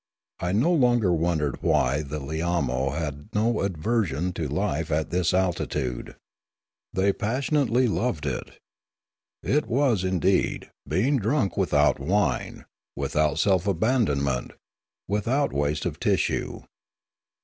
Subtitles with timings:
[0.39, 5.31] I no longer wondered why the Lilamo had no aver sion to life at this
[5.31, 6.15] altitude.
[6.91, 8.57] They passionately loved it.
[9.43, 14.53] It was, indeed, being drunk without wine, without self abandonment,
[15.07, 16.61] without waste of tissue.